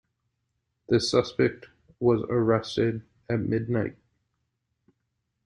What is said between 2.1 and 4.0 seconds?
arrested at midnight